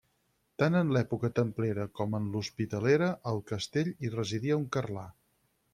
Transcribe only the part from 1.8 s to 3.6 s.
com en l'hospitalera, al